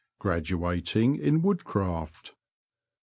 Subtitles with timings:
[0.17, 2.33] Graduating in Woodcraft.